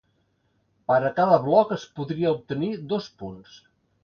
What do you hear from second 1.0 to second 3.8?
a cada bloc es podria obtenir dos punts.